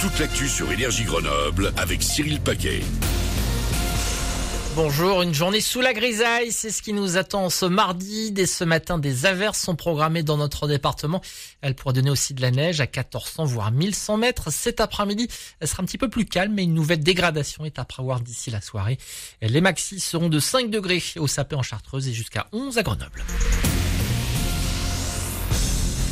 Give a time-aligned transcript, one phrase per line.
[0.00, 2.82] toute l'actu sur Énergie Grenoble avec Cyril Paquet.
[4.76, 8.30] Bonjour, une journée sous la grisaille, c'est ce qui nous attend ce mardi.
[8.30, 11.20] Dès ce matin, des averses sont programmées dans notre département.
[11.62, 14.52] Elles pourraient donner aussi de la neige à 1400 voire 1100 mètres.
[14.52, 15.26] Cet après-midi,
[15.58, 18.52] elle sera un petit peu plus calme, mais une nouvelle dégradation est à prévoir d'ici
[18.52, 18.98] la soirée.
[19.42, 23.24] Les maxis seront de 5 degrés au Sapé en Chartreuse et jusqu'à 11 à Grenoble.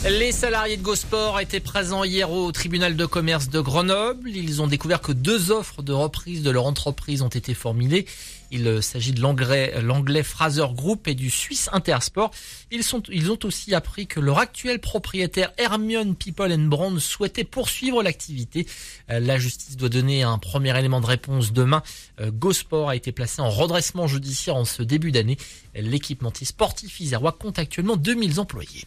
[0.08, 4.30] Les salariés de Gosport étaient présents hier au tribunal de commerce de Grenoble.
[4.30, 8.06] Ils ont découvert que deux offres de reprise de leur entreprise ont été formulées.
[8.52, 12.30] Il s'agit de l'anglais, Fraser Group et du Suisse Intersport.
[12.70, 18.68] Ils, ont aussi appris que leur actuel propriétaire Hermione People and Brand souhaitait poursuivre l'activité.
[19.08, 21.82] La justice doit donner un premier élément de réponse demain.
[22.22, 25.36] Gosport a été placé en redressement judiciaire en ce début d'année.
[25.74, 28.84] L'équipementier sportif isérois compte actuellement 2000 employés.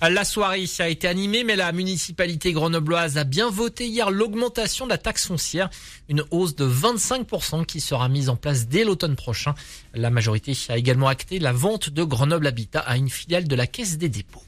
[0.00, 4.90] La soirée a été animée, mais la municipalité grenobloise a bien voté hier l'augmentation de
[4.90, 5.70] la taxe foncière,
[6.08, 9.54] une hausse de 25% qui sera mise en place dès l'automne prochain.
[9.94, 13.66] La majorité a également acté la vente de Grenoble Habitat à une filiale de la
[13.66, 14.42] Caisse des dépôts.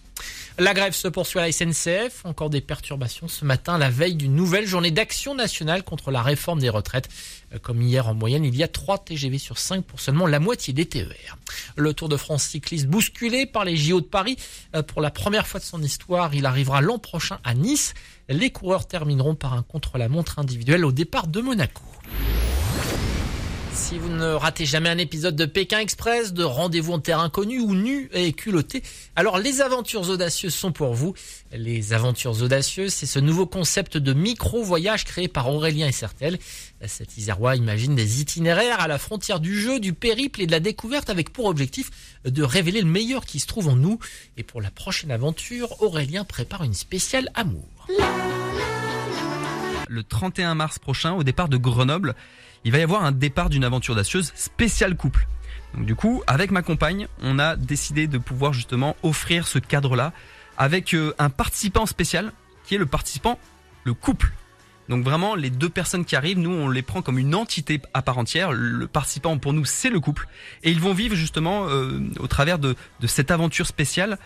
[0.61, 2.23] La grève se poursuit à la SNCF.
[2.25, 6.59] Encore des perturbations ce matin, la veille d'une nouvelle journée d'action nationale contre la réforme
[6.59, 7.09] des retraites.
[7.62, 10.75] Comme hier en moyenne, il y a 3 TGV sur 5 pour seulement la moitié
[10.75, 11.39] des TER.
[11.77, 14.37] Le Tour de France cycliste bousculé par les JO de Paris.
[14.89, 17.95] Pour la première fois de son histoire, il arrivera l'an prochain à Nice.
[18.28, 21.83] Les coureurs termineront par un contre-la-montre individuel au départ de Monaco.
[23.89, 27.61] Si vous ne ratez jamais un épisode de Pékin Express, de Rendez-vous en terre inconnue
[27.61, 28.83] ou nu et culotté,
[29.17, 31.14] alors les aventures audacieuses sont pour vous.
[31.53, 36.39] Les aventures audacieuses, c'est ce nouveau concept de micro-voyage créé par Aurélien et Certel.
[36.86, 40.61] Cet Isérois imagine des itinéraires à la frontière du jeu, du périple et de la
[40.61, 41.91] découverte avec pour objectif
[42.27, 43.98] de révéler le meilleur qui se trouve en nous.
[44.36, 47.64] Et pour la prochaine aventure, Aurélien prépare une spéciale amour.
[49.89, 52.14] Le 31 mars prochain, au départ de Grenoble,
[52.64, 55.26] il va y avoir un départ d'une aventure audacieuse spéciale couple.
[55.75, 60.12] Donc du coup, avec ma compagne, on a décidé de pouvoir justement offrir ce cadre-là
[60.56, 62.32] avec euh, un participant spécial
[62.65, 63.38] qui est le participant,
[63.84, 64.32] le couple.
[64.88, 68.03] Donc vraiment, les deux personnes qui arrivent, nous, on les prend comme une entité à
[68.03, 68.53] part entière.
[68.53, 70.28] Le participant, pour nous, c'est le couple.
[70.62, 74.19] Et ils vont vivre justement, euh, au travers de, de cette aventure spéciale,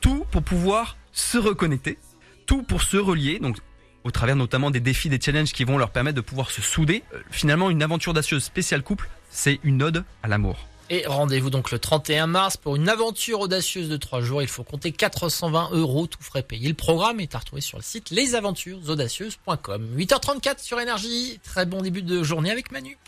[0.00, 1.98] tout pour pouvoir se reconnecter,
[2.46, 3.38] tout pour se relier.
[3.38, 3.58] Donc
[4.04, 7.02] au travers notamment des défis, des challenges qui vont leur permettre de pouvoir se souder.
[7.14, 10.56] Euh, finalement, une aventure audacieuse spéciale couple, c'est une ode à l'amour.
[10.92, 14.42] Et rendez-vous donc le 31 mars pour une aventure audacieuse de 3 jours.
[14.42, 16.66] Il faut compter 420 euros, tout frais payé.
[16.66, 19.88] Le programme est à retrouver sur le site lesaventuresaudacieuses.com.
[19.96, 21.38] 8h34 sur Énergie.
[21.44, 22.98] Très bon début de journée avec Manu.